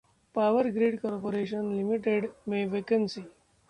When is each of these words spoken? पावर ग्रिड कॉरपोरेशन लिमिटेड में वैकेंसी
पावर 0.35 0.69
ग्रिड 0.69 0.99
कॉरपोरेशन 0.99 1.71
लिमिटेड 1.75 2.29
में 2.47 2.65
वैकेंसी 2.65 3.25